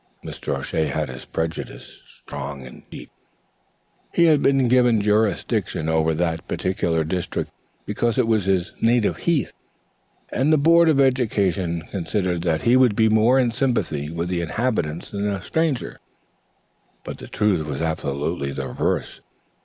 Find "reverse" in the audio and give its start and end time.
18.69-19.21